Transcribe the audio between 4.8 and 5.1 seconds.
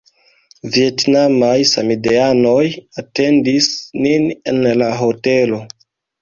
la